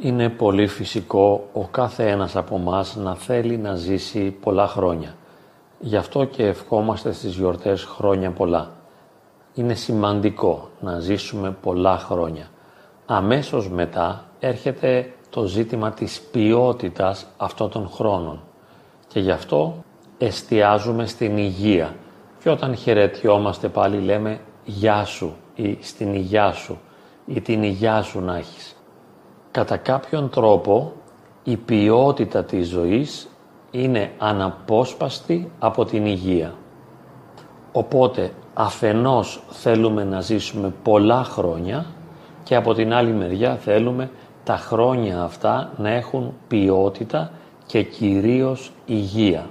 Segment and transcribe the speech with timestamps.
[0.00, 5.14] Είναι πολύ φυσικό ο κάθε ένας από μας να θέλει να ζήσει πολλά χρόνια.
[5.78, 8.70] Γι' αυτό και ευχόμαστε στις γιορτές χρόνια πολλά.
[9.54, 12.50] Είναι σημαντικό να ζήσουμε πολλά χρόνια.
[13.06, 18.40] Αμέσως μετά έρχεται το ζήτημα της ποιότητας αυτών των χρόνων
[19.08, 19.84] και γι' αυτό
[20.18, 21.94] εστιάζουμε στην υγεία
[22.42, 26.78] και όταν χαιρετιόμαστε πάλι λέμε «Γεια σου» ή «Στην υγειά σου»
[27.26, 28.75] ή «Την υγειά σου να έχεις».
[29.56, 30.92] Κατά κάποιον τρόπο
[31.44, 33.28] η ποιότητα της ζωής
[33.70, 36.54] είναι αναπόσπαστη από την υγεία.
[37.72, 41.86] Οπότε αφενός θέλουμε να ζήσουμε πολλά χρόνια
[42.42, 44.10] και από την άλλη μεριά θέλουμε
[44.44, 47.30] τα χρόνια αυτά να έχουν ποιότητα
[47.66, 49.46] και κυρίως υγεία.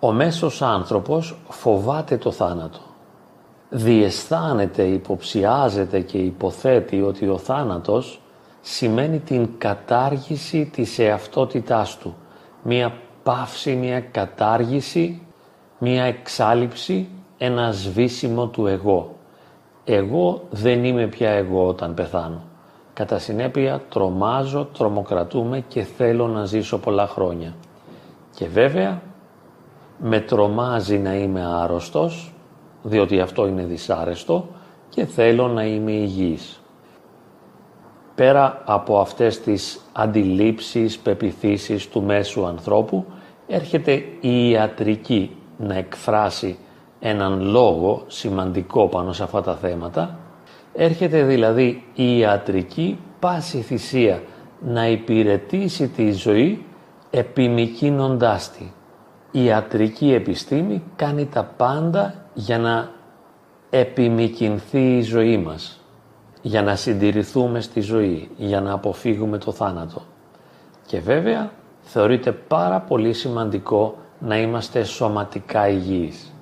[0.00, 2.80] Ο μέσος άνθρωπος φοβάται το θάνατο.
[3.70, 8.18] Διαισθάνεται, υποψιάζεται και υποθέτει ότι ο θάνατος
[8.66, 12.14] σημαίνει την κατάργηση της εαυτότητάς του.
[12.62, 15.22] Μία πάυση, μία κατάργηση,
[15.78, 17.08] μία εξάλληψη,
[17.38, 19.14] ένα σβήσιμο του εγώ.
[19.84, 22.42] Εγώ δεν είμαι πια εγώ όταν πεθάνω.
[22.92, 27.54] Κατά συνέπεια τρομάζω, τρομοκρατούμε και θέλω να ζήσω πολλά χρόνια.
[28.36, 29.02] Και βέβαια
[29.98, 32.32] με τρομάζει να είμαι άρρωστος,
[32.82, 34.48] διότι αυτό είναι δυσάρεστο
[34.88, 36.58] και θέλω να είμαι υγιής
[38.14, 43.04] πέρα από αυτές τις αντιλήψεις, πεπιθήσεις του μέσου ανθρώπου,
[43.46, 46.58] έρχεται η ιατρική να εκφράσει
[47.00, 50.18] έναν λόγο σημαντικό πάνω σε αυτά τα θέματα.
[50.72, 54.22] Έρχεται δηλαδή η ιατρική πάση θυσία
[54.60, 56.64] να υπηρετήσει τη ζωή
[57.10, 58.64] επιμικίνοντάς τη.
[59.30, 62.90] Η ιατρική επιστήμη κάνει τα πάντα για να
[63.70, 65.83] επιμικινθεί η ζωή μας
[66.46, 70.02] για να συντηρηθούμε στη ζωή, για να αποφύγουμε το θάνατο.
[70.86, 71.50] Και βέβαια
[71.82, 76.32] θεωρείται πάρα πολύ σημαντικό να είμαστε σωματικά υγιείς.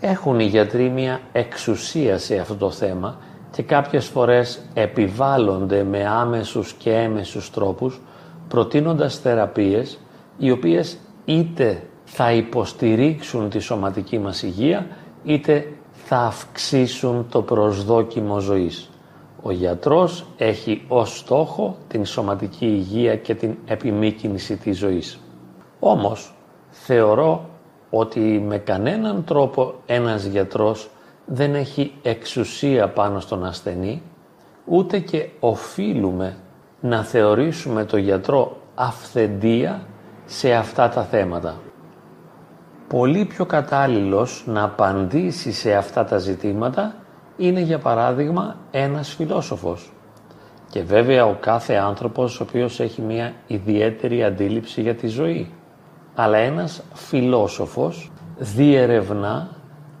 [0.00, 3.16] Έχουν οι γιατροί μια εξουσία σε αυτό το θέμα
[3.50, 8.00] και κάποιες φορές επιβάλλονται με άμεσους και έμεσους τρόπους
[8.48, 9.98] προτείνοντας θεραπείες
[10.38, 14.86] οι οποίες είτε θα υποστηρίξουν τη σωματική μας υγεία
[15.24, 18.90] είτε θα αυξήσουν το προσδόκιμο ζωής.
[19.46, 25.18] Ο γιατρός έχει ως στόχο την σωματική υγεία και την επιμήκυνση της ζωής.
[25.78, 26.34] Όμως
[26.70, 27.48] θεωρώ
[27.90, 30.90] ότι με κανέναν τρόπο ένας γιατρός
[31.26, 34.02] δεν έχει εξουσία πάνω στον ασθενή,
[34.64, 36.36] ούτε και οφείλουμε
[36.80, 39.86] να θεωρήσουμε το γιατρό αυθεντία
[40.24, 41.60] σε αυτά τα θέματα.
[42.88, 46.94] Πολύ πιο κατάλληλος να απαντήσει σε αυτά τα ζητήματα
[47.36, 49.92] είναι για παράδειγμα ένας φιλόσοφος.
[50.70, 55.50] Και βέβαια ο κάθε άνθρωπος ο οποίος έχει μια ιδιαίτερη αντίληψη για τη ζωή.
[56.14, 59.48] Αλλά ένας φιλόσοφος διερευνά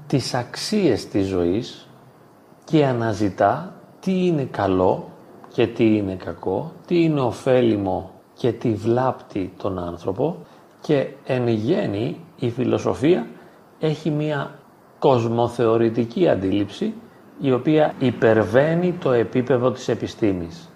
[0.06, 1.88] τις αξίες της ζωής
[2.64, 5.08] και αναζητά τι είναι καλό
[5.48, 10.36] και τι είναι κακό, τι είναι ωφέλιμο και τι βλάπτει τον άνθρωπο
[10.80, 13.26] και εν γέννη η φιλοσοφία
[13.80, 14.58] έχει μια
[14.98, 16.94] κοσμοθεωρητική αντίληψη
[17.40, 20.70] η οποία υπερβαίνει το επίπεδο της επιστήμης.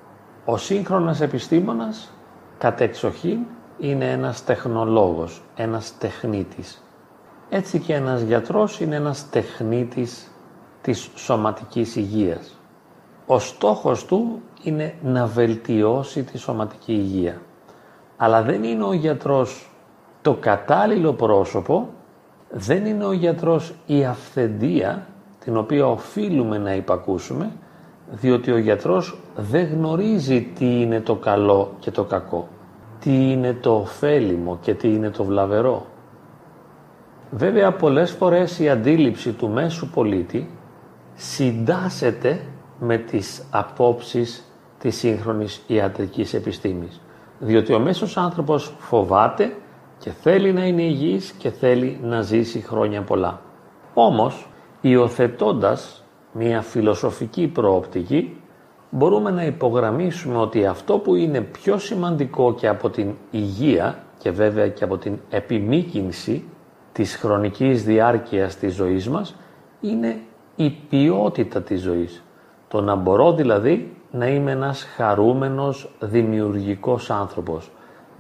[0.45, 2.13] Ο σύγχρονος επιστήμονας
[2.59, 3.39] κατεξοχήν
[3.79, 6.83] είναι ένας τεχνολόγος, ένας τεχνίτης.
[7.49, 10.31] Έτσι και ένας γιατρός είναι ένας τεχνίτης
[10.83, 12.59] της σωματικής υγείας.
[13.27, 17.41] Ο στόχος του είναι να βελτιώσει τη σωματική υγεία.
[18.17, 19.71] Αλλά δεν είναι ο γιατρός
[20.23, 21.89] το κατάλληλο πρόσωπο,
[22.51, 25.07] δεν είναι ο γιατρός η αυθεντία
[25.45, 27.53] την οποία οφείλουμε να υπακούσουμε,
[28.11, 32.49] διότι ο γιατρός δεν γνωρίζει τι είναι το καλό και το κακό,
[33.01, 35.87] τι είναι το ωφέλιμο και τι είναι το βλαβερό.
[37.31, 40.51] Βέβαια πολλές φορές η αντίληψη του μέσου πολίτη
[41.15, 42.41] συντάσσεται
[42.81, 44.45] με τις απόψεις
[44.79, 47.01] της σύγχρονης ιατρικής επιστήμης.
[47.39, 49.57] Διότι ο μέσος άνθρωπος φοβάται
[49.99, 53.41] και θέλει να είναι υγιής και θέλει να ζήσει χρόνια πολλά.
[53.95, 54.49] Όμως
[54.81, 58.41] Υιοθετώντας μια φιλοσοφική προοπτική,
[58.91, 64.69] μπορούμε να υπογραμμίσουμε ότι αυτό που είναι πιο σημαντικό και από την υγεία και βέβαια
[64.69, 66.45] και από την επιμήκυνση
[66.93, 69.35] της χρονικής διάρκειας της ζωής μας
[69.81, 70.17] είναι
[70.57, 72.23] η ποιότητα της ζωής.
[72.69, 77.71] Το να μπορώ δηλαδή να είμαι ένας χαρούμενος, δημιουργικός άνθρωπος.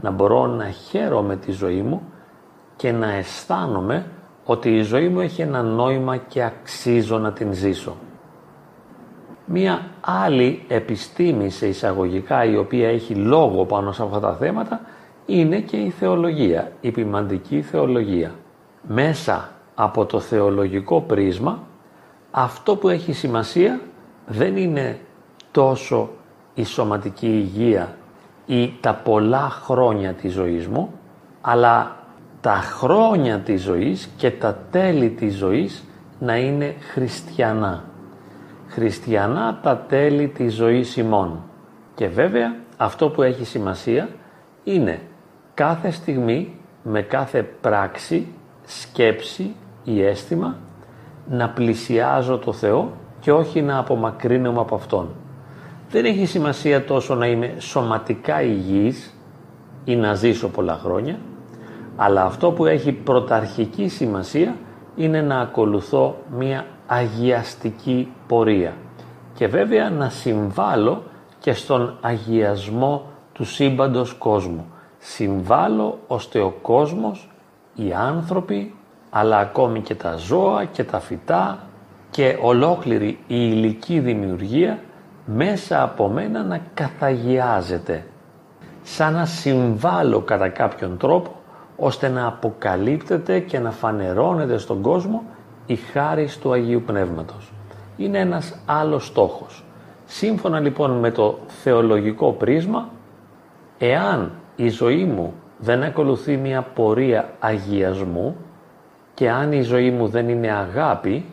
[0.00, 2.02] Να μπορώ να χαίρομαι τη ζωή μου
[2.76, 4.06] και να αισθάνομαι
[4.44, 7.96] ότι η ζωή μου έχει ένα νόημα και αξίζω να την ζήσω.
[9.44, 14.80] Μία άλλη επιστήμη σε εισαγωγικά η οποία έχει λόγο πάνω σε αυτά τα θέματα
[15.26, 18.34] είναι και η θεολογία, η ποιμαντική θεολογία.
[18.88, 21.58] Μέσα από το θεολογικό πρίσμα
[22.30, 23.80] αυτό που έχει σημασία
[24.26, 25.00] δεν είναι
[25.50, 26.10] τόσο
[26.54, 27.96] η σωματική υγεία
[28.46, 30.92] ή τα πολλά χρόνια της ζωής μου,
[31.40, 31.96] αλλά
[32.40, 35.84] τα χρόνια της ζωής και τα τέλη της ζωής
[36.18, 37.84] να είναι χριστιανά.
[38.68, 41.42] Χριστιανά τα τέλη της ζωής ημών.
[41.94, 44.08] Και βέβαια αυτό που έχει σημασία
[44.64, 45.00] είναι
[45.54, 48.26] κάθε στιγμή με κάθε πράξη,
[48.64, 49.54] σκέψη
[49.84, 50.56] ή αίσθημα
[51.28, 55.08] να πλησιάζω το Θεό και όχι να απομακρύνομαι από Αυτόν.
[55.90, 59.14] Δεν έχει σημασία τόσο να είμαι σωματικά υγιής
[59.84, 61.18] ή να ζήσω πολλά χρόνια,
[62.02, 64.56] αλλά αυτό που έχει πρωταρχική σημασία
[64.96, 68.72] είναι να ακολουθώ μία αγιαστική πορεία
[69.34, 71.02] και βέβαια να συμβάλλω
[71.38, 74.66] και στον αγιασμό του σύμπαντος κόσμου.
[74.98, 77.30] Συμβάλλω ώστε ο κόσμος,
[77.74, 78.74] οι άνθρωποι,
[79.10, 81.58] αλλά ακόμη και τα ζώα και τα φυτά
[82.10, 84.78] και ολόκληρη η υλική δημιουργία
[85.26, 88.06] μέσα από μένα να καθαγιάζεται.
[88.82, 91.38] Σαν να συμβάλλω κατά κάποιον τρόπο
[91.80, 95.22] ώστε να αποκαλύπτεται και να φανερώνεται στον κόσμο
[95.66, 97.52] η χάρη του Αγίου Πνεύματος.
[97.96, 99.64] Είναι ένας άλλος στόχος.
[100.04, 102.88] Σύμφωνα λοιπόν με το θεολογικό πρίσμα,
[103.78, 108.36] εάν η ζωή μου δεν ακολουθεί μια πορεία αγιασμού
[109.14, 111.24] και αν η ζωή μου δεν είναι αγάπη,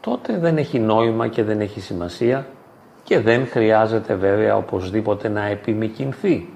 [0.00, 2.46] τότε δεν έχει νόημα και δεν έχει σημασία
[3.02, 6.53] και δεν χρειάζεται βέβαια οπωσδήποτε να επιμηκυνθεί.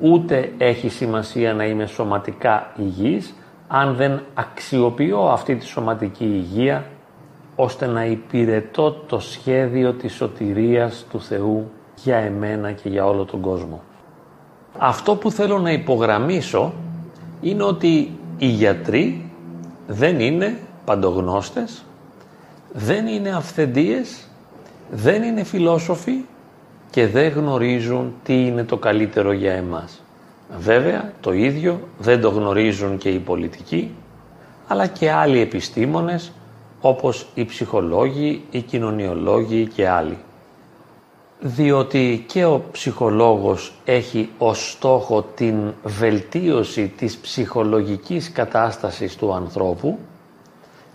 [0.00, 3.34] Ούτε έχει σημασία να είμαι σωματικά υγιής
[3.68, 6.84] αν δεν αξιοποιώ αυτή τη σωματική υγεία
[7.56, 13.40] ώστε να υπηρετώ το σχέδιο της σωτηρίας του Θεού για εμένα και για όλο τον
[13.40, 13.82] κόσμο.
[14.78, 16.72] Αυτό που θέλω να υπογραμμίσω
[17.40, 19.30] είναι ότι οι γιατροί
[19.86, 21.84] δεν είναι παντογνώστες,
[22.72, 24.28] δεν είναι αυθεντίες,
[24.90, 26.24] δεν είναι φιλόσοφοι
[26.90, 30.02] και δεν γνωρίζουν τι είναι το καλύτερο για εμάς.
[30.58, 33.94] Βέβαια, το ίδιο δεν το γνωρίζουν και οι πολιτικοί,
[34.66, 36.32] αλλά και άλλοι επιστήμονες
[36.80, 40.18] όπως οι ψυχολόγοι, οι κοινωνιολόγοι και άλλοι.
[41.40, 49.98] Διότι και ο ψυχολόγος έχει ως στόχο την βελτίωση της ψυχολογικής κατάστασης του ανθρώπου,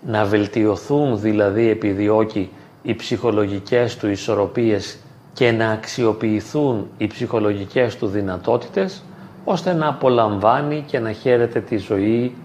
[0.06, 2.50] να βελτιωθούν δηλαδή επιδιώκει
[2.81, 4.98] οι ψυχολογικές του ισορροπίες
[5.33, 9.03] και να αξιοποιηθούν οι ψυχολογικές του δυνατότητες,
[9.44, 12.35] ώστε να απολαμβάνει και να χαίρεται τη ζωή,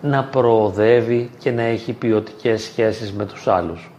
[0.00, 3.92] να προοδεύει και να έχει ποιοτικές σχέσεις με τους άλλους.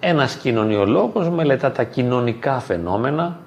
[0.00, 3.38] Ένας κοινωνιολόγος μελετά τα κοινωνικά φαινόμενα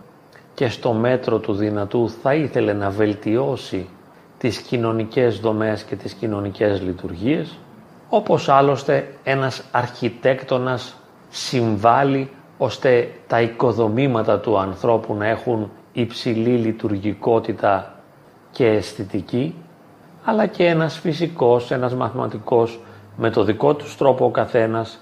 [0.54, 3.90] και στο μέτρο του δυνατού θα ήθελε να βελτιώσει
[4.38, 7.58] τις κοινωνικές δομές και τις κοινωνικές λειτουργίες,
[8.10, 10.96] όπως άλλωστε ένας αρχιτέκτονας
[11.30, 12.30] συμβάλλει
[12.62, 17.94] ώστε τα οικοδομήματα του ανθρώπου να έχουν υψηλή λειτουργικότητα
[18.52, 19.56] και αισθητική,
[20.24, 22.80] αλλά και ένας φυσικός, ένας μαθηματικός,
[23.18, 25.00] με το δικό τους τρόπο ο καθένας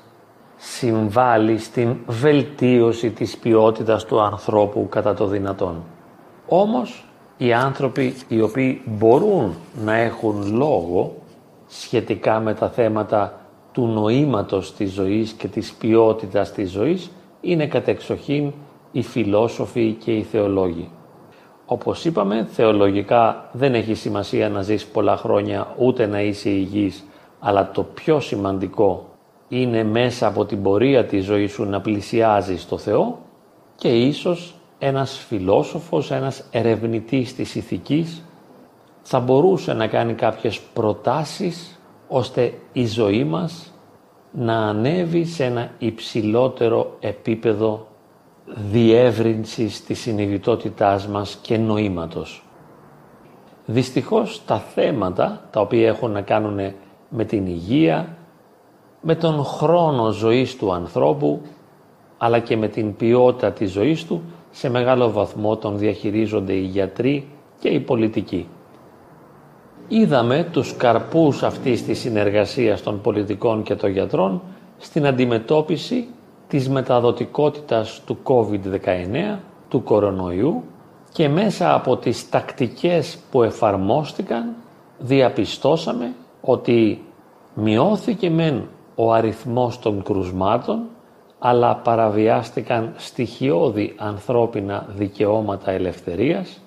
[0.57, 5.83] συμβάλλει στην βελτίωση της ποιότητας του ανθρώπου κατά το δυνατόν.
[6.47, 7.05] Όμως
[7.37, 11.15] οι άνθρωποι οι οποίοι μπορούν να έχουν λόγο
[11.67, 13.39] σχετικά με τα θέματα
[13.71, 17.11] του νοήματος της ζωής και της ποιότητας της ζωής
[17.47, 18.51] είναι κατεξοχήν
[18.91, 20.89] οι φιλόσοφοι και οι θεολόγοι.
[21.65, 27.03] Όπως είπαμε, θεολογικά δεν έχει σημασία να ζεις πολλά χρόνια ούτε να είσαι υγιής,
[27.39, 29.05] αλλά το πιο σημαντικό
[29.47, 33.17] είναι μέσα από την πορεία της ζωής σου να πλησιάζεις το Θεό
[33.75, 38.23] και ίσως ένας φιλόσοφος, ένας ερευνητής της ηθικής
[39.01, 43.71] θα μπορούσε να κάνει κάποιες προτάσεις ώστε η ζωή μας
[44.31, 47.87] να ανέβει σε ένα υψηλότερο επίπεδο
[48.71, 52.43] διεύρυνσης της συνειδητότητάς μας και νοήματος.
[53.65, 56.73] Δυστυχώς τα θέματα τα οποία έχουν να κάνουν
[57.09, 58.17] με την υγεία,
[59.01, 61.41] με τον χρόνο ζωής του ανθρώπου,
[62.17, 67.27] αλλά και με την ποιότητα της ζωής του, σε μεγάλο βαθμό τον διαχειρίζονται οι γιατροί
[67.59, 68.47] και οι πολιτικοί.
[69.87, 74.41] Είδαμε τους καρπούς αυτής της συνεργασίας των πολιτικών και των γιατρών
[74.77, 76.07] στην αντιμετώπιση
[76.47, 79.37] της μεταδοτικότητας του COVID-19,
[79.69, 80.63] του κορονοϊού
[81.11, 84.55] και μέσα από τις τακτικές που εφαρμόστηκαν
[84.99, 87.05] διαπιστώσαμε ότι
[87.53, 90.81] μειώθηκε μεν ο αριθμός των κρουσμάτων
[91.39, 96.61] αλλά παραβιάστηκαν στοιχειώδη ανθρώπινα δικαιώματα ελευθερίας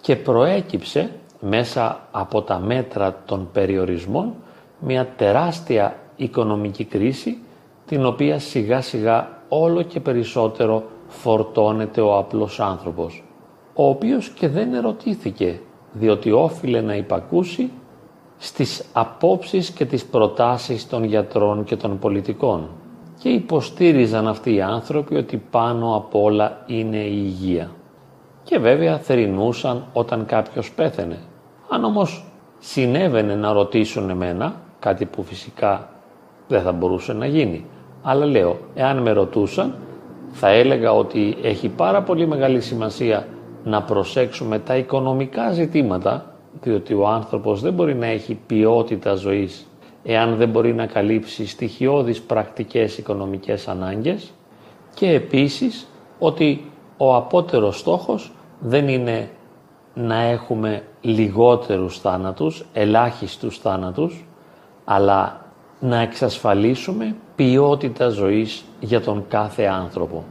[0.00, 4.34] και προέκυψε μέσα από τα μέτρα των περιορισμών
[4.78, 7.38] μια τεράστια οικονομική κρίση
[7.86, 13.24] την οποία σιγά σιγά όλο και περισσότερο φορτώνεται ο απλός άνθρωπος
[13.74, 15.60] ο οποίος και δεν ερωτήθηκε
[15.92, 17.70] διότι όφιλε να υπακούσει
[18.38, 22.68] στις απόψεις και τις προτάσεις των γιατρών και των πολιτικών
[23.18, 27.70] και υποστήριζαν αυτοί οι άνθρωποι ότι πάνω απ' όλα είναι η υγεία.
[28.46, 31.18] Και βέβαια θερινούσαν όταν κάποιος πέθαινε.
[31.68, 32.24] Αν όμως
[32.58, 35.88] συνέβαινε να ρωτήσουν εμένα, κάτι που φυσικά
[36.48, 37.64] δεν θα μπορούσε να γίνει,
[38.02, 39.74] αλλά λέω, εάν με ρωτούσαν,
[40.30, 43.26] θα έλεγα ότι έχει πάρα πολύ μεγάλη σημασία
[43.64, 49.66] να προσέξουμε τα οικονομικά ζητήματα, διότι ο άνθρωπος δεν μπορεί να έχει ποιότητα ζωής
[50.08, 54.32] εάν δεν μπορεί να καλύψει στοιχειώδεις πρακτικές οικονομικές ανάγκες
[54.94, 55.86] και επίσης
[56.18, 59.30] ότι ο απότερος στόχος δεν είναι
[59.94, 64.24] να έχουμε λιγότερους θάνατους, ελάχιστους θάνατους,
[64.84, 65.40] αλλά
[65.80, 70.24] να εξασφαλίσουμε ποιότητα ζωής για τον κάθε άνθρωπο.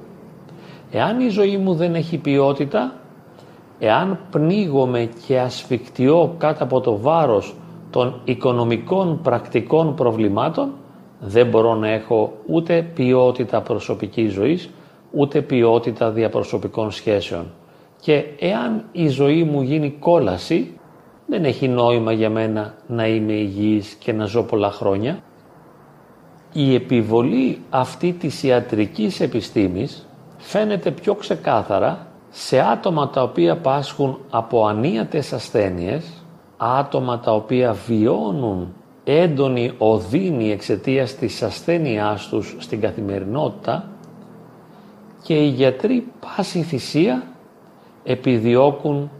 [0.91, 2.93] Εάν η ζωή μου δεν έχει ποιότητα,
[3.79, 7.55] εάν πνίγομαι και ασφικτιώ κάτω από το βάρος
[7.89, 10.71] των οικονομικών πρακτικών προβλημάτων
[11.19, 14.69] δεν μπορώ να έχω ούτε ποιότητα προσωπικής ζωής,
[15.15, 17.45] ούτε ποιότητα διαπροσωπικών σχέσεων.
[18.01, 20.77] Και εάν η ζωή μου γίνει κόλαση,
[21.27, 25.19] δεν έχει νόημα για μένα να είμαι υγιής και να ζω πολλά χρόνια.
[26.53, 30.07] Η επιβολή αυτή της ιατρικής επιστήμης
[30.37, 36.25] φαίνεται πιο ξεκάθαρα σε άτομα τα οποία πάσχουν από ανίατες ασθένειες
[36.57, 43.89] άτομα τα οποία βιώνουν έντονη οδύνη εξαιτίας της ασθένειάς τους στην καθημερινότητα
[45.25, 47.23] και οι γιατροί πάση θυσία
[48.03, 49.11] επιδιώκουν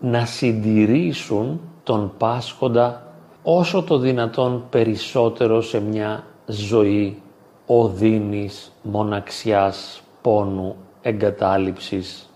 [0.00, 3.12] να συντηρήσουν τον πάσχοντα
[3.42, 7.22] όσο το δυνατόν περισσότερο σε μια ζωή
[7.66, 12.30] οδύνης, μοναξιάς, πόνου, εγκατάλειψης,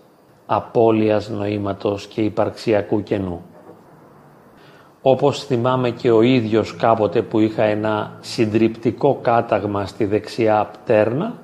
[0.45, 3.41] απώλειας νοήματος και υπαρξιακού κενού.
[5.01, 11.39] Όπως θυμάμαι και ο ίδιος κάποτε που είχα ένα συντριπτικό κάταγμα στη δεξιά πτέρνα,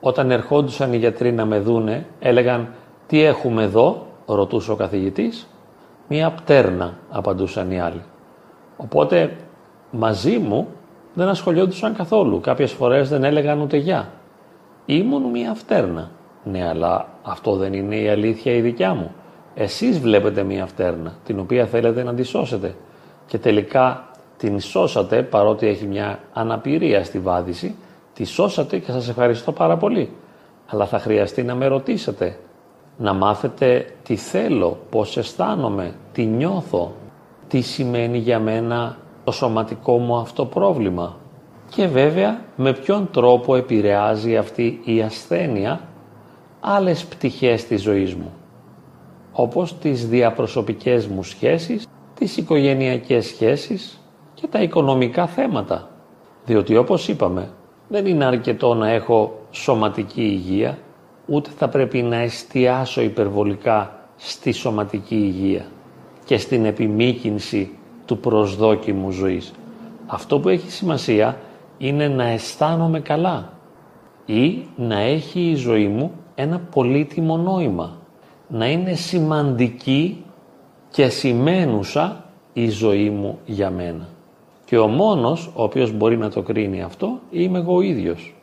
[0.00, 2.68] όταν ερχόντουσαν οι γιατροί να με δούνε, έλεγαν
[3.06, 5.48] «Τι έχουμε εδώ» ρωτούσε ο καθηγητής.
[6.08, 8.02] «Μία πτέρνα» απαντούσαν οι άλλοι.
[8.76, 9.36] Οπότε
[9.90, 10.68] μαζί μου
[11.14, 12.40] δεν ασχολιόντουσαν καθόλου.
[12.40, 14.12] Κάποιες φορές δεν έλεγαν ούτε «Γεια».
[14.86, 16.10] Ήμουν μία φτέρνα.
[16.44, 19.12] Ναι, αλλά αυτό δεν είναι η αλήθεια η δικιά μου.
[19.54, 22.74] Εσείς βλέπετε μία φτέρνα, την οποία θέλετε να τη σώσετε
[23.26, 27.74] και τελικά την σώσατε παρότι έχει μια αναπηρία στη βάδιση,
[28.18, 30.12] τη σώσατε και σας ευχαριστώ πάρα πολύ.
[30.66, 32.38] Αλλά θα χρειαστεί να με ρωτήσετε,
[32.96, 36.92] να μάθετε τι θέλω, πώς αισθάνομαι, τι νιώθω,
[37.48, 41.16] τι σημαίνει για μένα το σωματικό μου αυτό πρόβλημα.
[41.70, 45.80] Και βέβαια με ποιον τρόπο επηρεάζει αυτή η ασθένεια
[46.60, 48.32] άλλες πτυχές της ζωής μου,
[49.32, 54.00] όπως τις διαπροσωπικές μου σχέσεις τις οικογενειακές σχέσεις
[54.34, 55.88] και τα οικονομικά θέματα.
[56.44, 57.50] Διότι όπως είπαμε,
[57.88, 60.78] δεν είναι αρκετό να έχω σωματική υγεία,
[61.26, 65.66] ούτε θα πρέπει να εστιάσω υπερβολικά στη σωματική υγεία
[66.24, 67.70] και στην επιμήκυνση
[68.06, 69.52] του προσδόκιμου ζωής.
[70.06, 71.38] Αυτό που έχει σημασία
[71.78, 73.52] είναι να αισθάνομαι καλά
[74.26, 77.96] ή να έχει η ζωή μου ένα πολύτιμο νόημα.
[78.48, 80.24] Να είναι σημαντική
[80.90, 84.08] και σημαίνουσα η ζωή μου για μένα.
[84.68, 88.34] Και ο μόνος ο οποίος μπορεί να το κρίνει αυτό είμαι εγώ ίδιος.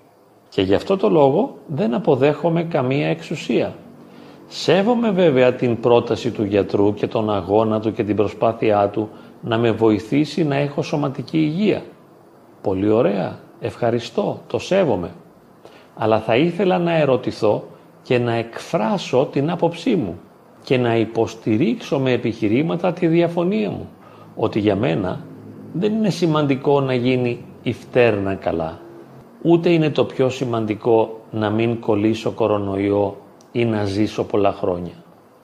[0.50, 3.76] Και γι' αυτό το λόγο δεν αποδέχομαι καμία εξουσία.
[4.48, 9.10] Σέβομαι βέβαια την πρόταση του γιατρού και τον αγώνα του και την προσπάθειά του
[9.42, 11.84] να με βοηθήσει να έχω σωματική υγεία.
[12.62, 15.12] Πολύ ωραία, ευχαριστώ, το σέβομαι.
[15.96, 17.64] Αλλά θα ήθελα να ερωτηθώ
[18.04, 20.20] και να εκφράσω την άποψή μου
[20.64, 23.90] και να υποστηρίξω με επιχειρήματα τη διαφωνία μου.
[24.36, 25.20] Ότι για μένα
[25.78, 28.80] δεν είναι σημαντικό να γίνει η φτέρνα καλά.
[29.42, 33.18] Ούτε είναι το πιο σημαντικό να μην κολλήσω κορονοϊό
[33.52, 34.94] ή να ζήσω πολλά χρόνια.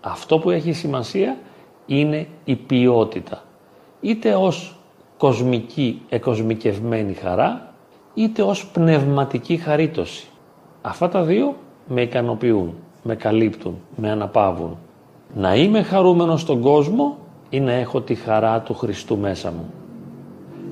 [0.02, 1.38] Αυτό που έχει σημασία
[1.86, 3.44] είναι η ποιότητα.
[4.02, 4.76] Είτε ως
[5.18, 7.74] κοσμική, εκοσμικευμένη χαρά,
[8.14, 10.28] είτε ως πνευματική χαρίτωση.
[10.82, 11.56] Αυτά τα δύο
[11.88, 14.78] με ικανοποιούν, με καλύπτουν, με αναπαύουν
[15.36, 17.18] να είμαι χαρούμενος στον κόσμο
[17.50, 19.74] ή να έχω τη χαρά του Χριστού μέσα μου.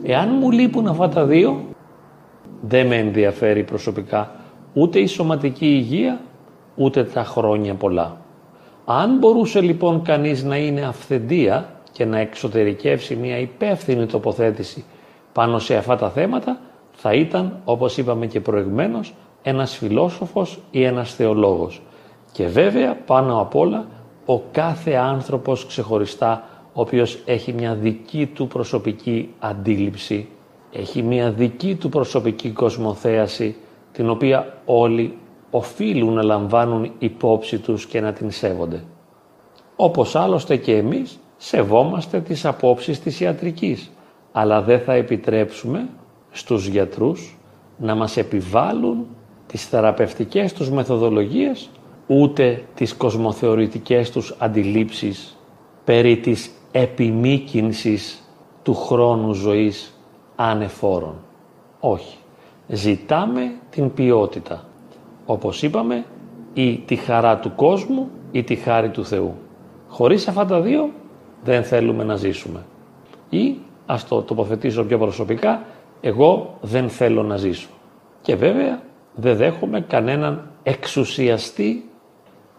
[0.04, 1.66] Εάν μου λείπουν αυτά τα δύο,
[2.62, 4.32] δεν με ενδιαφέρει προσωπικά
[4.74, 6.22] ούτε η σωματική υγεία,
[6.76, 8.18] ούτε τα χρόνια πολλά.
[8.86, 14.84] Αν μπορούσε λοιπόν κανείς να είναι αυθεντία και να εξωτερικεύσει μια υπεύθυνη τοποθέτηση
[15.34, 16.60] πάνω σε αυτά τα θέματα,
[16.92, 21.82] θα ήταν, όπως είπαμε και προηγμένως, ένας φιλόσοφος ή ένας θεολόγος.
[22.32, 23.86] Και βέβαια, πάνω απ' όλα,
[24.26, 30.28] ο κάθε άνθρωπος ξεχωριστά, ο οποίος έχει μια δική του προσωπική αντίληψη,
[30.72, 33.56] έχει μια δική του προσωπική κοσμοθέαση,
[33.92, 35.18] την οποία όλοι
[35.50, 38.84] οφείλουν να λαμβάνουν υπόψη τους και να την σέβονται.
[39.76, 43.92] Όπως άλλωστε και εμείς σεβόμαστε τις απόψεις της ιατρικής,
[44.32, 45.90] αλλά δεν θα επιτρέψουμε
[46.32, 47.38] στους γιατρούς
[47.78, 49.08] να μας επιβάλλουν
[49.48, 51.70] τις θεραπευτικές τους μεθοδολογίες
[52.08, 55.38] ούτε τις κοσμοθεωρητικές τους αντιλήψεις
[55.84, 58.24] περί της επιμήκυνσης
[58.64, 59.94] του χρόνου ζωής
[60.36, 61.16] ανεφόρων.
[61.80, 62.18] Όχι.
[62.68, 64.64] Ζητάμε την ποιότητα.
[65.26, 66.06] Όπως είπαμε,
[66.54, 69.36] ή τη χαρά του κόσμου ή τη χάρη του Θεού.
[69.88, 70.90] Χωρίς αυτά τα δύο
[71.44, 72.66] δεν θέλουμε να ζήσουμε.
[73.30, 75.64] Ή, ας το τοποθετήσω πιο προσωπικά,
[76.02, 77.70] εγώ δεν θέλω να ζήσω.
[78.22, 78.82] Και βέβαια
[79.16, 81.90] δεν δέχομαι κανέναν εξουσιαστή,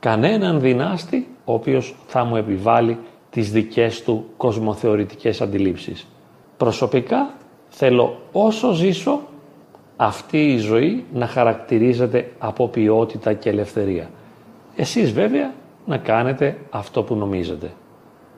[0.00, 2.98] κανέναν δυνάστη, ο οποίος θα μου επιβάλλει
[3.30, 6.06] τις δικές του κοσμοθεωρητικές αντιλήψεις.
[6.56, 7.34] Προσωπικά
[7.68, 9.20] θέλω όσο ζήσω
[9.96, 14.10] αυτή η ζωή να χαρακτηρίζεται από ποιότητα και ελευθερία.
[14.76, 15.54] Εσείς βέβαια
[15.86, 17.70] να κάνετε αυτό που νομίζετε.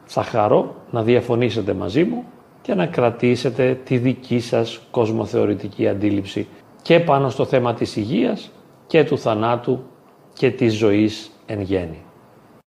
[0.04, 2.24] Θα χαρώ να διαφωνήσετε μαζί μου
[2.62, 6.46] και να κρατήσετε τη δική σας κοσμοθεωρητική αντίληψη
[6.82, 8.50] και πάνω στο θέμα της υγείας
[8.86, 9.82] και του θανάτου
[10.32, 12.02] και της ζωής εν γέννη.